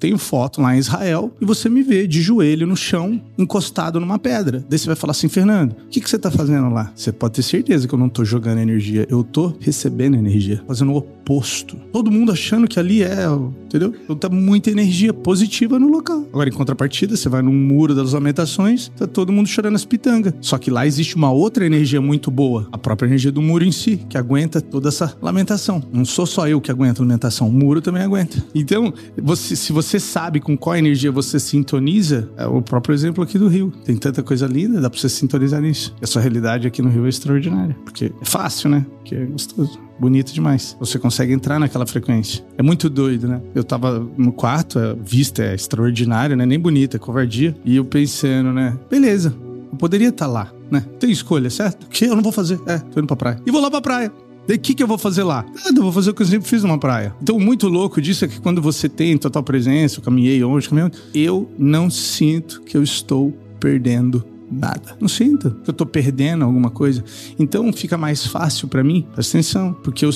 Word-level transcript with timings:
tenho 0.00 0.16
foto 0.16 0.62
lá 0.62 0.74
em 0.74 0.78
Israel 0.78 1.30
e 1.40 1.44
você 1.44 1.68
me 1.68 1.82
vê 1.82 2.06
de 2.06 2.22
joelho 2.22 2.66
no 2.66 2.76
chão, 2.76 3.20
encostado 3.36 4.00
numa 4.00 4.18
pedra. 4.18 4.64
Daí 4.68 4.78
você 4.78 4.86
vai 4.86 4.96
falar 4.96 5.10
assim, 5.10 5.28
Fernando, 5.28 5.72
o 5.72 5.88
que, 5.90 6.00
que 6.00 6.08
você 6.08 6.18
tá 6.18 6.30
fazendo 6.30 6.70
lá? 6.70 6.90
Você 6.96 7.12
pode 7.12 7.34
ter 7.34 7.42
certeza 7.42 7.86
que 7.86 7.94
eu 7.94 7.98
não 7.98 8.08
tô 8.08 8.24
jogando 8.24 8.58
energia, 8.58 9.06
eu 9.10 9.22
tô 9.22 9.54
recebendo 9.60 10.16
energia, 10.16 10.62
fazendo 10.66 10.92
o 10.92 10.96
oposto. 10.96 11.76
Todo 11.92 12.10
mundo 12.10 12.32
achando 12.32 12.66
que 12.66 12.80
ali 12.80 13.02
é, 13.02 13.26
entendeu? 13.66 13.94
Então 14.02 14.16
tá 14.16 14.28
muita 14.28 14.70
energia 14.70 15.12
positiva 15.12 15.78
no 15.78 15.88
local. 15.88 16.24
Agora, 16.32 16.48
em 16.48 16.52
contrapartida, 16.52 17.14
você 17.14 17.28
vai 17.28 17.42
num 17.42 17.52
muro 17.52 17.94
das 17.94 18.14
lamentações, 18.14 18.90
tá 18.96 19.06
todo 19.06 19.32
mundo 19.32 19.48
chorando 19.48 19.76
as 19.76 19.84
pitangas. 19.84 20.32
Só 20.40 20.56
que 20.56 20.70
lá 20.70 20.86
existe 20.86 21.14
uma 21.14 21.30
outra 21.30 21.66
energia 21.66 22.00
muito 22.00 22.30
boa, 22.30 22.68
a 22.72 22.78
própria 22.78 23.06
energia 23.06 23.30
do 23.30 23.42
muro 23.42 23.64
em 23.64 23.72
si, 23.72 23.98
que 24.08 24.16
aguenta 24.16 24.60
toda 24.62 24.88
essa 24.88 25.14
lamentação. 25.20 25.82
Não 25.92 26.06
sou 26.06 26.24
só 26.24 26.48
eu 26.48 26.60
que 26.60 26.70
aguento 26.70 27.00
a 27.00 27.02
lamentação, 27.02 27.48
o 27.48 27.52
muro 27.52 27.82
também 27.82 28.02
aguenta. 28.02 28.42
Então, 28.54 28.92
você, 29.22 29.54
se 29.54 29.72
você 29.72 29.89
sabe 29.98 30.40
com 30.40 30.56
qual 30.56 30.76
energia 30.76 31.10
você 31.10 31.40
sintoniza, 31.40 32.30
é 32.36 32.46
o 32.46 32.62
próprio 32.62 32.94
exemplo 32.94 33.24
aqui 33.24 33.38
do 33.38 33.48
Rio. 33.48 33.72
Tem 33.84 33.96
tanta 33.96 34.22
coisa 34.22 34.46
linda, 34.46 34.80
dá 34.80 34.90
pra 34.90 34.98
você 34.98 35.08
sintonizar 35.08 35.60
nisso. 35.60 35.94
E 36.00 36.04
a 36.04 36.06
sua 36.06 36.22
realidade 36.22 36.66
aqui 36.66 36.82
no 36.82 36.88
Rio 36.88 37.06
é 37.06 37.08
extraordinária, 37.08 37.76
porque 37.84 38.12
é 38.20 38.24
fácil, 38.24 38.70
né? 38.70 38.86
Porque 38.98 39.14
é 39.14 39.24
gostoso 39.24 39.90
bonito 40.00 40.32
demais. 40.32 40.76
Você 40.80 40.98
consegue 40.98 41.32
entrar 41.32 41.60
naquela 41.60 41.86
frequência. 41.86 42.42
É 42.56 42.62
muito 42.62 42.88
doido, 42.88 43.28
né? 43.28 43.40
Eu 43.54 43.62
tava 43.62 44.00
no 44.16 44.32
quarto, 44.32 44.78
a 44.78 44.94
vista 44.94 45.42
é 45.42 45.54
extraordinária, 45.54 46.34
né? 46.34 46.46
Nem 46.46 46.58
bonita, 46.58 46.96
é 46.96 47.00
covardia. 47.00 47.54
E 47.64 47.76
eu 47.76 47.84
pensando, 47.84 48.52
né? 48.52 48.76
Beleza, 48.90 49.34
eu 49.70 49.76
poderia 49.76 50.08
estar 50.08 50.26
tá 50.26 50.30
lá, 50.30 50.52
né? 50.70 50.84
Tem 50.98 51.10
escolha, 51.10 51.50
certo? 51.50 51.84
O 51.84 51.88
que 51.88 52.06
eu 52.06 52.16
não 52.16 52.22
vou 52.22 52.32
fazer? 52.32 52.58
É, 52.66 52.78
tô 52.78 52.98
indo 52.98 53.06
pra 53.06 53.16
praia. 53.16 53.40
E 53.46 53.50
vou 53.50 53.60
lá 53.60 53.70
pra 53.70 53.82
praia. 53.82 54.12
Daí 54.50 54.56
o 54.56 54.60
que, 54.60 54.74
que 54.74 54.82
eu 54.82 54.88
vou 54.88 54.98
fazer 54.98 55.22
lá? 55.22 55.46
Nada, 55.64 55.78
eu 55.78 55.84
vou 55.84 55.92
fazer 55.92 56.10
o 56.10 56.14
que 56.14 56.22
eu 56.22 56.26
sempre 56.26 56.48
fiz 56.48 56.64
numa 56.64 56.76
praia. 56.76 57.14
Então, 57.22 57.38
muito 57.38 57.68
louco 57.68 58.02
disso 58.02 58.24
é 58.24 58.28
que 58.28 58.40
quando 58.40 58.60
você 58.60 58.88
tem 58.88 59.16
total 59.16 59.44
presença, 59.44 60.00
eu 60.00 60.02
caminhei 60.02 60.42
onde, 60.42 60.68
caminhei, 60.68 60.90
eu 61.14 61.48
não 61.56 61.88
sinto 61.88 62.60
que 62.62 62.76
eu 62.76 62.82
estou 62.82 63.30
perdendo 63.60 64.24
nada. 64.50 64.96
Não 65.00 65.06
sinto 65.06 65.52
que 65.62 65.70
eu 65.70 65.74
tô 65.74 65.86
perdendo 65.86 66.44
alguma 66.44 66.68
coisa. 66.68 67.04
Então 67.38 67.72
fica 67.72 67.96
mais 67.96 68.26
fácil 68.26 68.66
para 68.66 68.82
mim, 68.82 69.06
presta 69.14 69.38
atenção, 69.38 69.72
porque 69.84 70.04
eu, 70.04 70.10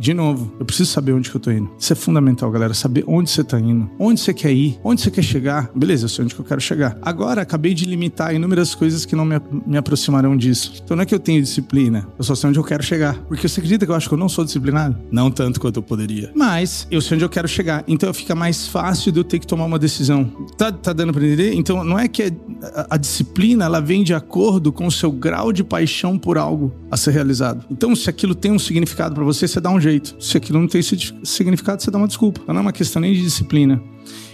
de 0.00 0.14
novo, 0.14 0.50
eu 0.58 0.64
preciso 0.64 0.90
saber 0.90 1.12
onde 1.12 1.30
que 1.30 1.36
eu 1.36 1.40
tô 1.40 1.50
indo. 1.50 1.70
Isso 1.78 1.92
é 1.92 1.96
fundamental, 1.96 2.50
galera. 2.50 2.72
Saber 2.72 3.04
onde 3.06 3.28
você 3.28 3.44
tá 3.44 3.60
indo. 3.60 3.90
Onde 3.98 4.18
você 4.18 4.32
quer 4.32 4.50
ir. 4.50 4.80
Onde 4.82 5.02
você 5.02 5.10
quer 5.10 5.20
chegar. 5.20 5.70
Beleza, 5.74 6.06
eu 6.06 6.08
sei 6.08 6.24
onde 6.24 6.34
que 6.34 6.40
eu 6.40 6.44
quero 6.44 6.60
chegar. 6.60 6.96
Agora, 7.02 7.42
acabei 7.42 7.74
de 7.74 7.84
limitar 7.84 8.34
inúmeras 8.34 8.74
coisas 8.74 9.04
que 9.04 9.14
não 9.14 9.26
me, 9.26 9.38
me 9.66 9.76
aproximarão 9.76 10.34
disso. 10.34 10.80
Então 10.82 10.96
não 10.96 11.02
é 11.02 11.06
que 11.06 11.14
eu 11.14 11.18
tenho 11.18 11.42
disciplina. 11.42 12.08
Eu 12.16 12.24
só 12.24 12.34
sei 12.34 12.48
onde 12.48 12.58
eu 12.58 12.64
quero 12.64 12.82
chegar. 12.82 13.18
Porque 13.28 13.46
você 13.46 13.60
acredita 13.60 13.84
que 13.84 13.92
eu 13.92 13.94
acho 13.94 14.08
que 14.08 14.14
eu 14.14 14.18
não 14.18 14.28
sou 14.30 14.42
disciplinado? 14.42 14.96
Não 15.12 15.30
tanto 15.30 15.60
quanto 15.60 15.76
eu 15.76 15.82
poderia. 15.82 16.32
Mas 16.34 16.86
eu 16.90 17.02
sei 17.02 17.16
onde 17.16 17.24
eu 17.26 17.28
quero 17.28 17.46
chegar. 17.46 17.84
Então 17.86 18.12
fica 18.14 18.34
mais 18.34 18.66
fácil 18.68 19.12
de 19.12 19.20
eu 19.20 19.24
ter 19.24 19.38
que 19.38 19.46
tomar 19.46 19.66
uma 19.66 19.78
decisão. 19.78 20.24
Tá, 20.56 20.72
tá 20.72 20.94
dando 20.94 21.12
pra 21.12 21.22
entender? 21.22 21.52
Então 21.52 21.84
não 21.84 21.98
é 21.98 22.08
que 22.08 22.22
a, 22.22 22.94
a 22.94 22.96
disciplina 22.96 23.66
ela 23.66 23.80
vem 23.80 24.02
de 24.02 24.14
acordo 24.14 24.72
com 24.72 24.86
o 24.86 24.90
seu 24.90 25.12
grau 25.12 25.52
de 25.52 25.62
paixão 25.62 26.18
por 26.18 26.38
algo 26.38 26.72
a 26.90 26.96
ser 26.96 27.10
realizado. 27.10 27.66
Então 27.70 27.94
se 27.94 28.08
aquilo 28.08 28.34
tem 28.34 28.50
um 28.50 28.58
significado 28.58 29.14
para 29.14 29.24
você, 29.24 29.46
você 29.46 29.60
dá 29.60 29.70
um 29.70 29.78
jeito 29.78 29.89
jeito. 29.90 30.16
Se 30.18 30.36
aquilo 30.36 30.60
não 30.60 30.68
tem 30.68 30.80
significado, 30.82 31.82
você 31.82 31.90
dá 31.90 31.98
uma 31.98 32.08
desculpa. 32.08 32.40
Não 32.46 32.58
é 32.58 32.60
uma 32.60 32.72
questão 32.72 33.00
nem 33.00 33.12
de 33.12 33.22
disciplina. 33.22 33.82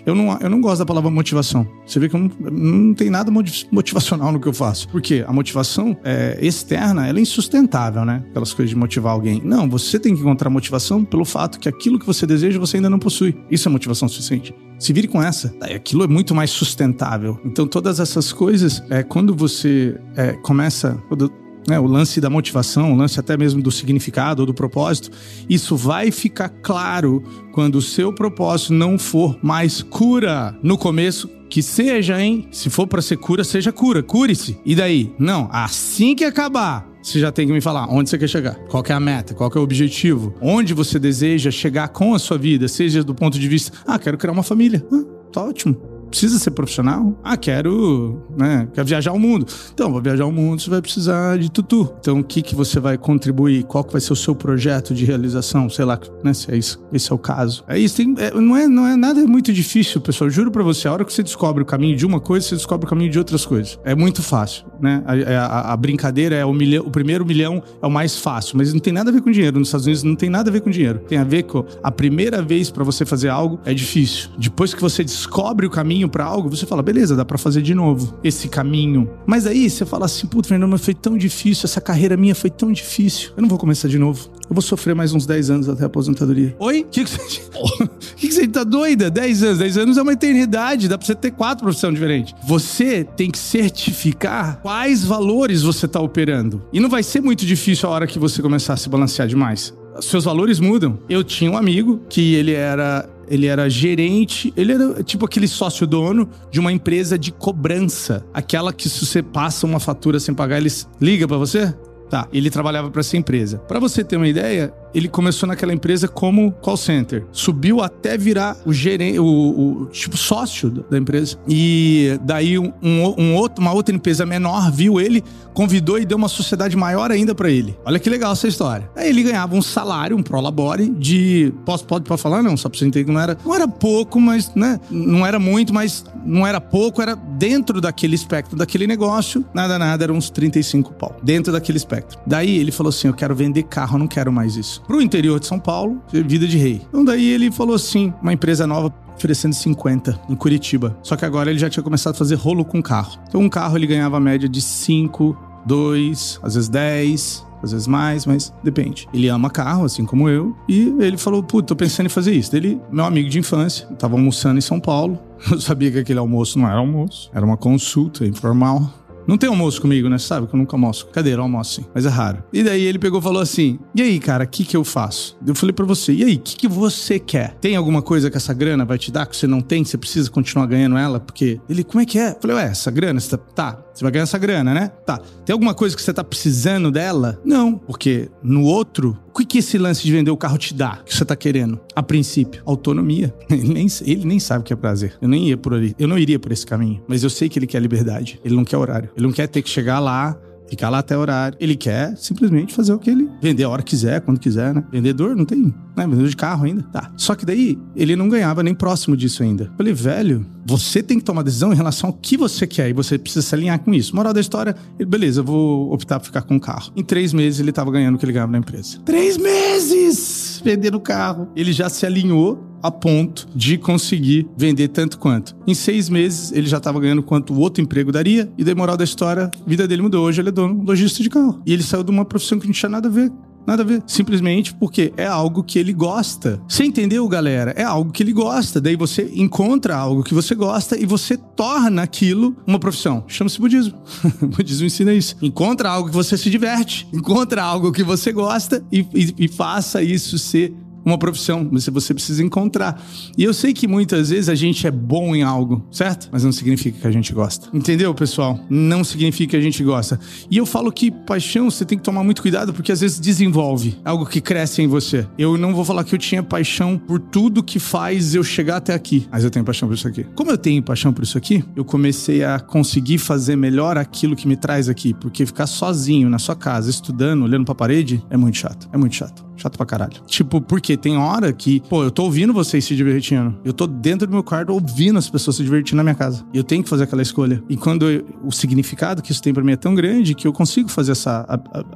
Eu 0.06 0.14
não, 0.14 0.38
eu 0.40 0.48
não 0.48 0.60
gosto 0.60 0.78
da 0.78 0.86
palavra 0.86 1.10
motivação. 1.10 1.66
Você 1.84 1.98
vê 1.98 2.08
que 2.08 2.16
não, 2.16 2.30
não 2.38 2.94
tem 2.94 3.10
nada 3.10 3.30
motivacional 3.72 4.30
no 4.30 4.38
que 4.38 4.46
eu 4.46 4.52
faço. 4.52 4.88
Por 4.88 5.02
quê? 5.02 5.24
A 5.26 5.32
motivação 5.32 5.96
é, 6.04 6.38
externa 6.40 7.08
ela 7.08 7.18
é 7.18 7.22
insustentável, 7.22 8.04
né? 8.04 8.24
Aquelas 8.30 8.54
coisas 8.54 8.70
de 8.70 8.76
motivar 8.76 9.12
alguém. 9.12 9.42
Não, 9.44 9.68
você 9.68 9.98
tem 9.98 10.14
que 10.14 10.20
encontrar 10.20 10.48
motivação 10.48 11.04
pelo 11.04 11.24
fato 11.24 11.58
que 11.58 11.68
aquilo 11.68 11.98
que 11.98 12.06
você 12.06 12.24
deseja 12.24 12.58
você 12.60 12.76
ainda 12.76 12.88
não 12.88 13.00
possui. 13.00 13.36
Isso 13.50 13.68
é 13.68 13.72
motivação 13.72 14.08
suficiente. 14.08 14.54
Se 14.78 14.92
vire 14.92 15.08
com 15.08 15.20
essa. 15.20 15.52
Aquilo 15.60 16.04
é 16.04 16.06
muito 16.06 16.34
mais 16.34 16.50
sustentável. 16.50 17.40
Então, 17.44 17.66
todas 17.66 17.98
essas 17.98 18.32
coisas, 18.32 18.82
é, 18.88 19.02
quando 19.02 19.34
você 19.34 19.98
é, 20.14 20.34
começa. 20.34 21.02
Quando 21.08 21.32
né, 21.68 21.78
o 21.78 21.86
lance 21.86 22.20
da 22.20 22.30
motivação, 22.30 22.92
o 22.92 22.96
lance 22.96 23.18
até 23.18 23.36
mesmo 23.36 23.62
do 23.62 23.70
significado 23.70 24.42
ou 24.42 24.46
do 24.46 24.54
propósito, 24.54 25.10
isso 25.48 25.76
vai 25.76 26.10
ficar 26.10 26.48
claro 26.48 27.22
quando 27.52 27.76
o 27.76 27.82
seu 27.82 28.12
propósito 28.12 28.72
não 28.72 28.98
for 28.98 29.38
mais 29.42 29.82
cura. 29.82 30.56
No 30.62 30.78
começo, 30.78 31.28
que 31.48 31.62
seja, 31.62 32.20
hein? 32.20 32.48
Se 32.50 32.70
for 32.70 32.86
para 32.86 33.02
ser 33.02 33.16
cura, 33.16 33.44
seja 33.44 33.72
cura, 33.72 34.02
cure-se. 34.02 34.58
E 34.64 34.74
daí? 34.74 35.12
Não, 35.18 35.48
assim 35.52 36.14
que 36.14 36.24
acabar, 36.24 36.86
você 37.02 37.20
já 37.20 37.30
tem 37.30 37.46
que 37.46 37.52
me 37.52 37.60
falar 37.60 37.86
onde 37.90 38.10
você 38.10 38.18
quer 38.18 38.28
chegar, 38.28 38.54
qual 38.68 38.82
é 38.88 38.92
a 38.92 39.00
meta, 39.00 39.34
qual 39.34 39.50
é 39.54 39.58
o 39.58 39.62
objetivo, 39.62 40.34
onde 40.40 40.74
você 40.74 40.98
deseja 40.98 41.50
chegar 41.50 41.88
com 41.88 42.14
a 42.14 42.18
sua 42.18 42.38
vida, 42.38 42.68
seja 42.68 43.02
do 43.02 43.14
ponto 43.14 43.38
de 43.38 43.48
vista, 43.48 43.76
ah, 43.86 43.98
quero 43.98 44.18
criar 44.18 44.32
uma 44.32 44.42
família. 44.42 44.84
Ah, 44.92 45.04
tá 45.32 45.44
ótimo 45.44 45.95
precisa 46.08 46.38
ser 46.38 46.50
profissional? 46.50 47.18
Ah, 47.22 47.36
quero, 47.36 48.22
né, 48.36 48.68
quero 48.72 48.86
viajar 48.86 49.12
o 49.12 49.18
mundo. 49.18 49.46
Então, 49.72 49.90
vou 49.92 50.00
viajar 50.00 50.26
o 50.26 50.32
mundo, 50.32 50.60
você 50.60 50.70
vai 50.70 50.80
precisar 50.80 51.38
de 51.38 51.50
tutu. 51.50 51.92
Então, 52.00 52.20
o 52.20 52.24
que 52.24 52.42
que 52.42 52.54
você 52.54 52.80
vai 52.80 52.96
contribuir? 52.96 53.64
Qual 53.64 53.84
que 53.84 53.92
vai 53.92 54.00
ser 54.00 54.12
o 54.12 54.16
seu 54.16 54.34
projeto 54.34 54.94
de 54.94 55.04
realização? 55.04 55.68
Sei 55.68 55.84
lá, 55.84 55.98
né, 56.22 56.32
se 56.32 56.50
é 56.50 56.56
isso, 56.56 56.82
esse 56.92 57.10
é 57.10 57.14
o 57.14 57.18
caso. 57.18 57.64
É 57.68 57.78
isso, 57.78 57.96
tem, 57.96 58.14
é, 58.18 58.30
não, 58.32 58.56
é, 58.56 58.66
não 58.68 58.86
é 58.86 58.96
nada 58.96 59.26
muito 59.26 59.52
difícil, 59.52 60.00
pessoal. 60.00 60.30
Juro 60.30 60.50
pra 60.50 60.62
você, 60.62 60.88
a 60.88 60.92
hora 60.92 61.04
que 61.04 61.12
você 61.12 61.22
descobre 61.22 61.62
o 61.62 61.66
caminho 61.66 61.96
de 61.96 62.06
uma 62.06 62.20
coisa, 62.20 62.46
você 62.46 62.54
descobre 62.54 62.86
o 62.86 62.88
caminho 62.88 63.10
de 63.10 63.18
outras 63.18 63.44
coisas. 63.44 63.78
É 63.84 63.94
muito 63.94 64.22
fácil, 64.22 64.66
né? 64.80 65.02
A, 65.06 65.16
é, 65.16 65.36
a, 65.36 65.72
a 65.72 65.76
brincadeira 65.76 66.36
é 66.36 66.44
o, 66.44 66.52
milhão, 66.52 66.84
o 66.86 66.90
primeiro 66.90 67.24
milhão 67.24 67.62
é 67.82 67.86
o 67.86 67.90
mais 67.90 68.18
fácil, 68.18 68.56
mas 68.56 68.72
não 68.72 68.80
tem 68.80 68.92
nada 68.92 69.10
a 69.10 69.12
ver 69.12 69.20
com 69.20 69.30
dinheiro. 69.30 69.58
Nos 69.58 69.68
Estados 69.68 69.86
Unidos 69.86 70.02
não 70.02 70.16
tem 70.16 70.30
nada 70.30 70.50
a 70.50 70.52
ver 70.52 70.60
com 70.60 70.70
dinheiro. 70.70 71.00
Tem 71.00 71.18
a 71.18 71.24
ver 71.24 71.44
com 71.44 71.64
a 71.82 71.90
primeira 71.90 72.42
vez 72.42 72.70
para 72.70 72.84
você 72.84 73.04
fazer 73.04 73.28
algo 73.28 73.60
é 73.64 73.74
difícil. 73.74 74.30
Depois 74.38 74.74
que 74.74 74.80
você 74.80 75.02
descobre 75.02 75.66
o 75.66 75.70
caminho 75.70 75.95
caminho 75.96 76.08
para 76.08 76.24
algo, 76.24 76.50
você 76.50 76.66
fala, 76.66 76.82
beleza, 76.82 77.16
dá 77.16 77.24
para 77.24 77.38
fazer 77.38 77.62
de 77.62 77.74
novo 77.74 78.18
esse 78.22 78.48
caminho. 78.48 79.08
Mas 79.26 79.46
aí 79.46 79.68
você 79.70 79.86
fala 79.86 80.04
assim, 80.04 80.26
puto, 80.26 80.48
Fernando, 80.48 80.70
mas 80.70 80.84
foi 80.84 80.94
tão 80.94 81.16
difícil, 81.16 81.64
essa 81.64 81.80
carreira 81.80 82.16
minha 82.16 82.34
foi 82.34 82.50
tão 82.50 82.70
difícil. 82.70 83.30
Eu 83.36 83.40
não 83.40 83.48
vou 83.48 83.58
começar 83.58 83.88
de 83.88 83.98
novo. 83.98 84.28
Eu 84.48 84.54
vou 84.54 84.62
sofrer 84.62 84.94
mais 84.94 85.12
uns 85.12 85.26
10 85.26 85.50
anos 85.50 85.68
até 85.68 85.84
a 85.84 85.86
aposentadoria. 85.86 86.54
Oi? 86.58 86.80
O 86.80 86.84
que, 86.84 87.04
que, 87.04 87.10
você... 87.10 87.40
que, 88.16 88.28
que 88.28 88.32
você 88.32 88.46
tá 88.46 88.62
doida? 88.62 89.10
10 89.10 89.42
anos. 89.42 89.58
10 89.58 89.78
anos 89.78 89.98
é 89.98 90.02
uma 90.02 90.12
eternidade. 90.12 90.88
Dá 90.88 90.98
pra 90.98 91.06
você 91.06 91.14
ter 91.14 91.32
quatro 91.32 91.64
profissões 91.64 91.94
diferentes. 91.94 92.34
Você 92.46 93.04
tem 93.16 93.30
que 93.30 93.38
certificar 93.38 94.60
quais 94.62 95.04
valores 95.04 95.62
você 95.62 95.88
tá 95.88 96.00
operando. 96.00 96.62
E 96.72 96.78
não 96.78 96.88
vai 96.88 97.02
ser 97.02 97.20
muito 97.20 97.44
difícil 97.44 97.88
a 97.88 97.92
hora 97.92 98.06
que 98.06 98.18
você 98.18 98.40
começar 98.40 98.74
a 98.74 98.76
se 98.76 98.88
balancear 98.88 99.26
demais 99.26 99.74
seus 100.00 100.24
valores 100.24 100.60
mudam. 100.60 100.98
Eu 101.08 101.24
tinha 101.24 101.50
um 101.50 101.56
amigo 101.56 102.02
que 102.08 102.34
ele 102.34 102.52
era 102.52 103.08
ele 103.28 103.46
era 103.46 103.68
gerente, 103.68 104.52
ele 104.56 104.72
era 104.72 105.02
tipo 105.02 105.24
aquele 105.24 105.48
sócio 105.48 105.86
dono 105.86 106.28
de 106.50 106.60
uma 106.60 106.72
empresa 106.72 107.18
de 107.18 107.32
cobrança. 107.32 108.24
Aquela 108.32 108.72
que 108.72 108.88
se 108.88 109.04
você 109.04 109.22
passa 109.22 109.66
uma 109.66 109.80
fatura 109.80 110.18
sem 110.20 110.34
pagar, 110.34 110.58
eles 110.58 110.88
ligam 111.00 111.28
para 111.28 111.36
você? 111.36 111.74
Tá, 112.08 112.28
ele 112.32 112.50
trabalhava 112.50 112.90
para 112.90 113.00
essa 113.00 113.16
empresa. 113.16 113.58
Para 113.58 113.80
você 113.80 114.04
ter 114.04 114.16
uma 114.16 114.28
ideia, 114.28 114.72
ele 114.96 115.08
começou 115.08 115.46
naquela 115.46 115.74
empresa 115.74 116.08
como 116.08 116.50
call 116.52 116.76
center. 116.76 117.26
Subiu 117.30 117.82
até 117.82 118.16
virar 118.16 118.56
o 118.64 118.72
gerente, 118.72 119.18
o, 119.18 119.26
o 119.26 119.86
tipo 119.86 120.16
sócio 120.16 120.70
da 120.70 120.96
empresa. 120.96 121.36
E 121.46 122.18
daí 122.22 122.58
um, 122.58 122.72
um, 122.82 123.34
outro, 123.34 123.60
uma 123.60 123.74
outra 123.74 123.94
empresa 123.94 124.24
menor 124.24 124.72
viu 124.72 124.98
ele, 124.98 125.22
convidou 125.52 125.98
e 125.98 126.06
deu 126.06 126.16
uma 126.16 126.28
sociedade 126.28 126.74
maior 126.78 127.10
ainda 127.10 127.34
para 127.34 127.50
ele. 127.50 127.76
Olha 127.84 127.98
que 127.98 128.08
legal 128.08 128.32
essa 128.32 128.48
história. 128.48 128.88
Aí 128.96 129.10
ele 129.10 129.22
ganhava 129.22 129.54
um 129.54 129.60
salário, 129.60 130.16
um 130.16 130.22
prolabore 130.22 130.88
de. 130.88 131.52
Posso, 131.66 131.84
pode, 131.84 132.06
pode 132.06 132.22
falar? 132.22 132.42
Não, 132.42 132.56
só 132.56 132.70
pra 132.70 132.78
você 132.78 132.86
entender 132.86 133.04
que 133.04 133.12
não 133.12 133.20
era. 133.20 133.36
Não 133.44 133.54
era 133.54 133.68
pouco, 133.68 134.18
mas, 134.18 134.54
né? 134.54 134.80
Não 134.90 135.26
era 135.26 135.38
muito, 135.38 135.74
mas 135.74 136.06
não 136.24 136.46
era 136.46 136.58
pouco, 136.58 137.02
era 137.02 137.14
dentro 137.36 137.80
daquele 137.80 138.14
espectro 138.14 138.56
daquele 138.56 138.86
negócio. 138.86 139.44
Nada, 139.54 139.78
nada, 139.78 140.04
eram 140.04 140.16
uns 140.16 140.30
35 140.30 140.94
pau. 140.94 141.16
Dentro 141.22 141.52
daquele 141.52 141.78
espectro. 141.78 142.18
Daí 142.26 142.58
ele 142.58 142.72
falou 142.72 142.90
assim: 142.90 143.08
eu 143.08 143.14
quero 143.14 143.34
vender 143.34 143.64
carro, 143.64 143.94
eu 143.94 143.98
não 144.00 144.08
quero 144.08 144.32
mais 144.32 144.56
isso 144.56 144.82
pro 144.82 145.00
interior 145.00 145.38
de 145.40 145.46
São 145.46 145.58
Paulo, 145.58 146.02
vida 146.12 146.46
de 146.46 146.58
rei. 146.58 146.82
Então 146.88 147.04
daí 147.04 147.30
ele 147.30 147.50
falou 147.50 147.74
assim, 147.74 148.12
uma 148.22 148.32
empresa 148.32 148.66
nova 148.66 148.92
oferecendo 149.16 149.54
50 149.54 150.20
em 150.28 150.36
Curitiba. 150.36 150.96
Só 151.02 151.16
que 151.16 151.24
agora 151.24 151.50
ele 151.50 151.58
já 151.58 151.70
tinha 151.70 151.82
começado 151.82 152.14
a 152.14 152.18
fazer 152.18 152.34
rolo 152.34 152.64
com 152.64 152.82
carro. 152.82 153.18
Então 153.28 153.40
um 153.40 153.48
carro 153.48 153.76
ele 153.76 153.86
ganhava 153.86 154.16
a 154.16 154.20
média 154.20 154.48
de 154.48 154.60
5, 154.60 155.36
2, 155.66 156.40
às 156.42 156.54
vezes 156.54 156.68
10, 156.68 157.46
às 157.62 157.72
vezes 157.72 157.86
mais, 157.86 158.26
mas 158.26 158.52
depende. 158.62 159.08
Ele 159.12 159.28
ama 159.28 159.50
carro, 159.50 159.84
assim 159.84 160.04
como 160.04 160.28
eu, 160.28 160.56
e 160.68 160.94
ele 161.00 161.16
falou: 161.16 161.42
Puta, 161.42 161.68
tô 161.68 161.76
pensando 161.76 162.06
em 162.06 162.10
fazer 162.10 162.32
isso. 162.32 162.54
Ele, 162.54 162.80
meu 162.90 163.04
amigo 163.04 163.28
de 163.28 163.38
infância, 163.38 163.86
tava 163.98 164.14
almoçando 164.14 164.58
em 164.58 164.62
São 164.62 164.80
Paulo. 164.80 165.18
Eu 165.50 165.60
sabia 165.60 165.90
que 165.90 165.98
aquele 165.98 166.18
almoço 166.18 166.58
não 166.58 166.66
era 166.66 166.78
almoço, 166.78 167.30
era 167.32 167.44
uma 167.44 167.56
consulta 167.56 168.26
informal. 168.26 168.90
Não 169.26 169.36
tem 169.36 169.48
almoço 169.48 169.80
comigo, 169.80 170.08
né? 170.08 170.18
Sabe 170.18 170.46
que 170.46 170.54
eu 170.54 170.58
nunca 170.58 170.76
almoço. 170.76 171.08
Cadeira, 171.08 171.42
almoço 171.42 171.74
sim. 171.74 171.86
Mas 171.92 172.06
é 172.06 172.08
raro. 172.08 172.44
E 172.52 172.62
daí 172.62 172.82
ele 172.84 172.98
pegou 172.98 173.18
e 173.18 173.22
falou 173.22 173.42
assim: 173.42 173.76
E 173.92 174.00
aí, 174.00 174.20
cara, 174.20 174.44
o 174.44 174.46
que 174.46 174.64
que 174.64 174.76
eu 174.76 174.84
faço? 174.84 175.36
Eu 175.44 175.54
falei 175.54 175.72
para 175.72 175.84
você: 175.84 176.12
E 176.12 176.22
aí, 176.22 176.36
o 176.36 176.38
que 176.38 176.56
que 176.56 176.68
você 176.68 177.18
quer? 177.18 177.56
Tem 177.60 177.74
alguma 177.74 178.02
coisa 178.02 178.30
que 178.30 178.36
essa 178.36 178.54
grana 178.54 178.84
vai 178.84 178.98
te 178.98 179.10
dar 179.10 179.26
que 179.26 179.36
você 179.36 179.48
não 179.48 179.60
tem? 179.60 179.84
Você 179.84 179.98
precisa 179.98 180.30
continuar 180.30 180.66
ganhando 180.66 180.96
ela? 180.96 181.18
Porque 181.18 181.60
ele, 181.68 181.82
como 181.82 182.00
é 182.00 182.06
que 182.06 182.20
é? 182.20 182.30
Eu 182.30 182.36
falei: 182.40 182.56
Ué, 182.56 182.66
essa 182.66 182.90
grana, 182.90 183.18
você 183.18 183.36
tá. 183.36 183.72
tá 183.72 183.85
Você 183.96 184.04
vai 184.04 184.12
ganhar 184.12 184.24
essa 184.24 184.36
grana, 184.36 184.74
né? 184.74 184.88
Tá. 185.06 185.18
Tem 185.46 185.54
alguma 185.54 185.74
coisa 185.74 185.96
que 185.96 186.02
você 186.02 186.12
tá 186.12 186.22
precisando 186.22 186.90
dela? 186.90 187.40
Não, 187.42 187.78
porque 187.78 188.28
no 188.42 188.62
outro, 188.62 189.18
o 189.28 189.32
que 189.32 189.56
esse 189.56 189.78
lance 189.78 190.02
de 190.02 190.12
vender 190.12 190.30
o 190.30 190.36
carro 190.36 190.58
te 190.58 190.74
dá? 190.74 190.98
Que 191.02 191.16
você 191.16 191.24
tá 191.24 191.34
querendo? 191.34 191.80
A 191.94 192.02
princípio, 192.02 192.60
autonomia. 192.66 193.34
Ele 193.48 193.72
nem, 193.72 193.86
ele 194.04 194.24
nem 194.26 194.38
sabe 194.38 194.60
o 194.60 194.64
que 194.64 194.72
é 194.72 194.76
prazer. 194.76 195.16
Eu 195.20 195.28
nem 195.28 195.48
ia 195.48 195.56
por 195.56 195.72
ali. 195.72 195.94
Eu 195.98 196.06
não 196.06 196.18
iria 196.18 196.38
por 196.38 196.52
esse 196.52 196.66
caminho. 196.66 197.02
Mas 197.08 197.22
eu 197.22 197.30
sei 197.30 197.48
que 197.48 197.58
ele 197.58 197.66
quer 197.66 197.80
liberdade. 197.80 198.38
Ele 198.44 198.54
não 198.54 198.64
quer 198.64 198.76
horário. 198.76 199.08
Ele 199.16 199.26
não 199.26 199.32
quer 199.32 199.46
ter 199.46 199.62
que 199.62 199.70
chegar 199.70 199.98
lá, 199.98 200.38
ficar 200.68 200.90
lá 200.90 200.98
até 200.98 201.16
horário. 201.16 201.56
Ele 201.60 201.76
quer 201.76 202.16
simplesmente 202.16 202.74
fazer 202.74 202.92
o 202.92 202.98
que 202.98 203.10
ele 203.10 203.28
vender 203.40 203.64
a 203.64 203.68
hora 203.68 203.82
que 203.82 203.90
quiser, 203.90 204.20
quando 204.20 204.38
quiser, 204.38 204.74
né? 204.74 204.84
Vendedor 204.90 205.34
não 205.36 205.44
tem, 205.44 205.74
né? 205.96 206.06
Vendedor 206.06 206.28
de 206.28 206.36
carro 206.36 206.64
ainda. 206.64 206.82
Tá. 206.82 207.10
Só 207.16 207.34
que 207.34 207.46
daí 207.46 207.78
ele 207.94 208.16
não 208.16 208.28
ganhava 208.28 208.62
nem 208.62 208.74
próximo 208.74 209.16
disso 209.16 209.42
ainda. 209.42 209.72
Falei, 209.76 209.92
velho, 209.92 210.46
você 210.66 211.02
tem 211.02 211.18
que 211.18 211.24
tomar 211.24 211.42
decisão 211.42 211.72
em 211.72 211.76
relação 211.76 212.10
ao 212.10 212.12
que 212.14 212.36
você 212.36 212.66
quer 212.66 212.90
e 212.90 212.92
você 212.92 213.16
precisa 213.18 213.46
se 213.46 213.54
alinhar 213.54 213.78
com 213.78 213.94
isso. 213.94 214.14
Moral 214.14 214.32
da 214.32 214.40
história, 214.40 214.74
ele, 214.98 215.08
beleza, 215.08 215.40
eu 215.40 215.44
vou 215.44 215.92
optar 215.92 216.18
por 216.18 216.26
ficar 216.26 216.42
com 216.42 216.56
o 216.56 216.60
carro. 216.60 216.92
Em 216.96 217.04
três 217.04 217.32
meses 217.32 217.60
ele 217.60 217.72
tava 217.72 217.90
ganhando 217.90 218.16
o 218.16 218.18
que 218.18 218.24
ele 218.24 218.32
ganhava 218.32 218.52
na 218.52 218.58
empresa. 218.58 218.98
Três 219.04 219.38
meses 219.38 220.35
vendendo 220.66 220.96
o 220.96 221.00
carro. 221.00 221.48
Ele 221.54 221.72
já 221.72 221.88
se 221.88 222.04
alinhou 222.04 222.60
a 222.82 222.90
ponto 222.90 223.48
de 223.54 223.78
conseguir 223.78 224.48
vender 224.56 224.88
tanto 224.88 225.18
quanto. 225.18 225.56
Em 225.66 225.74
seis 225.74 226.08
meses, 226.08 226.52
ele 226.52 226.66
já 226.66 226.78
estava 226.78 227.00
ganhando 227.00 227.22
quanto 227.22 227.54
o 227.54 227.58
outro 227.58 227.82
emprego 227.82 228.10
daria, 228.10 228.50
e 228.58 228.64
daí, 228.64 228.74
moral 228.74 228.96
da 228.96 229.04
história, 229.04 229.50
a 229.64 229.68
vida 229.68 229.86
dele 229.86 230.02
mudou. 230.02 230.26
Hoje 230.26 230.40
ele 230.40 230.48
é 230.48 230.52
dono 230.52 230.82
lojista 230.82 231.22
de 231.22 231.30
carro. 231.30 231.60
E 231.64 231.72
ele 231.72 231.82
saiu 231.82 232.02
de 232.02 232.10
uma 232.10 232.24
profissão 232.24 232.58
que 232.58 232.66
não 232.66 232.72
tinha 232.72 232.90
nada 232.90 233.08
a 233.08 233.10
ver 233.10 233.32
Nada 233.66 233.82
a 233.82 233.86
ver. 233.86 234.02
Simplesmente 234.06 234.74
porque 234.74 235.12
é 235.16 235.26
algo 235.26 235.62
que 235.62 235.78
ele 235.78 235.92
gosta. 235.92 236.60
Você 236.68 236.84
entendeu, 236.84 237.26
galera? 237.28 237.72
É 237.76 237.82
algo 237.82 238.12
que 238.12 238.22
ele 238.22 238.32
gosta. 238.32 238.80
Daí 238.80 238.96
você 238.96 239.30
encontra 239.34 239.96
algo 239.96 240.22
que 240.22 240.34
você 240.34 240.54
gosta 240.54 240.96
e 240.96 241.04
você 241.04 241.36
torna 241.36 242.02
aquilo 242.02 242.56
uma 242.66 242.78
profissão. 242.78 243.24
Chama-se 243.26 243.58
budismo. 243.58 243.94
o 244.40 244.46
budismo 244.48 244.86
ensina 244.86 245.12
isso. 245.12 245.36
Encontra 245.42 245.90
algo 245.90 246.08
que 246.08 246.14
você 246.14 246.36
se 246.36 246.48
diverte. 246.48 247.08
Encontra 247.12 247.62
algo 247.62 247.92
que 247.92 248.02
você 248.02 248.32
gosta 248.32 248.84
e, 248.92 249.00
e, 249.14 249.34
e 249.38 249.48
faça 249.48 250.02
isso 250.02 250.38
ser 250.38 250.72
uma 251.06 251.16
profissão, 251.16 251.68
mas 251.70 251.86
você 251.86 252.12
precisa 252.12 252.42
encontrar. 252.42 253.00
E 253.38 253.44
eu 253.44 253.54
sei 253.54 253.72
que 253.72 253.86
muitas 253.86 254.30
vezes 254.30 254.48
a 254.48 254.56
gente 254.56 254.86
é 254.86 254.90
bom 254.90 255.36
em 255.36 255.44
algo, 255.44 255.86
certo? 255.90 256.28
Mas 256.32 256.42
não 256.42 256.50
significa 256.50 256.98
que 257.00 257.06
a 257.06 257.12
gente 257.12 257.32
gosta. 257.32 257.68
Entendeu, 257.72 258.12
pessoal? 258.12 258.58
Não 258.68 259.04
significa 259.04 259.52
que 259.52 259.56
a 259.56 259.60
gente 259.60 259.84
gosta. 259.84 260.18
E 260.50 260.56
eu 260.56 260.66
falo 260.66 260.90
que 260.90 261.12
paixão 261.12 261.70
você 261.70 261.84
tem 261.84 261.96
que 261.96 262.02
tomar 262.02 262.24
muito 262.24 262.42
cuidado 262.42 262.74
porque 262.74 262.90
às 262.90 263.00
vezes 263.00 263.20
desenvolve 263.20 263.96
algo 264.04 264.26
que 264.26 264.40
cresce 264.40 264.82
em 264.82 264.88
você. 264.88 265.24
Eu 265.38 265.56
não 265.56 265.72
vou 265.72 265.84
falar 265.84 266.02
que 266.02 266.12
eu 266.12 266.18
tinha 266.18 266.42
paixão 266.42 266.98
por 266.98 267.20
tudo 267.20 267.62
que 267.62 267.78
faz 267.78 268.34
eu 268.34 268.42
chegar 268.42 268.78
até 268.78 268.92
aqui, 268.92 269.28
mas 269.30 269.44
eu 269.44 269.50
tenho 269.50 269.64
paixão 269.64 269.88
por 269.88 269.94
isso 269.94 270.08
aqui. 270.08 270.26
Como 270.34 270.50
eu 270.50 270.58
tenho 270.58 270.82
paixão 270.82 271.12
por 271.12 271.22
isso 271.22 271.38
aqui, 271.38 271.64
eu 271.76 271.84
comecei 271.84 272.42
a 272.42 272.58
conseguir 272.58 273.18
fazer 273.18 273.54
melhor 273.54 273.96
aquilo 273.96 274.34
que 274.34 274.48
me 274.48 274.56
traz 274.56 274.88
aqui, 274.88 275.14
porque 275.14 275.46
ficar 275.46 275.68
sozinho 275.68 276.28
na 276.28 276.38
sua 276.38 276.56
casa, 276.56 276.90
estudando, 276.90 277.44
olhando 277.44 277.64
para 277.64 277.72
a 277.72 277.76
parede, 277.76 278.24
é 278.28 278.36
muito 278.36 278.56
chato. 278.56 278.88
É 278.92 278.96
muito 278.96 279.14
chato. 279.14 279.45
Chato 279.56 279.76
pra 279.76 279.86
caralho. 279.86 280.12
Tipo, 280.26 280.60
porque 280.60 280.96
tem 280.96 281.16
hora 281.16 281.52
que, 281.52 281.80
pô, 281.88 282.04
eu 282.04 282.10
tô 282.10 282.24
ouvindo 282.24 282.52
vocês 282.52 282.84
se 282.84 282.94
divertindo. 282.94 283.56
Eu 283.64 283.72
tô 283.72 283.86
dentro 283.86 284.26
do 284.26 284.32
meu 284.32 284.42
quarto 284.42 284.70
ouvindo 284.72 285.18
as 285.18 285.28
pessoas 285.28 285.56
se 285.56 285.62
divertindo 285.62 285.96
na 285.96 286.02
minha 286.02 286.14
casa. 286.14 286.44
E 286.52 286.58
eu 286.58 286.64
tenho 286.64 286.82
que 286.82 286.88
fazer 286.88 287.04
aquela 287.04 287.22
escolha. 287.22 287.62
E 287.68 287.76
quando 287.76 288.10
eu, 288.10 288.24
o 288.44 288.52
significado 288.52 289.22
que 289.22 289.32
isso 289.32 289.42
tem 289.42 289.54
para 289.54 289.62
mim 289.62 289.72
é 289.72 289.76
tão 289.76 289.94
grande 289.94 290.34
que 290.34 290.46
eu 290.46 290.52
consigo 290.52 290.88
fazer 290.88 291.12
essa 291.12 291.46